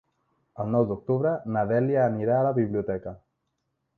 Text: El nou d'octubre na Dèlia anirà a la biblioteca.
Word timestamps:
El 0.63 0.71
nou 0.75 0.87
d'octubre 0.91 1.33
na 1.57 1.63
Dèlia 1.73 2.01
anirà 2.11 2.39
a 2.39 2.47
la 2.47 2.55
biblioteca. 2.61 3.17